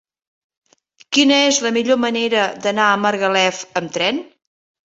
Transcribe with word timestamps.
Quina 1.17 1.37
és 1.51 1.59
la 1.67 1.73
millor 1.77 2.01
manera 2.05 2.47
d'anar 2.65 2.89
a 2.95 2.99
Margalef 3.05 3.63
amb 3.83 3.95
tren? 4.01 4.23